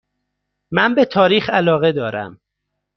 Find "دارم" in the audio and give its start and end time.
1.91-2.39